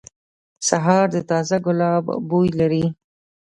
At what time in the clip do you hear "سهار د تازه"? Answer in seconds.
0.67-1.57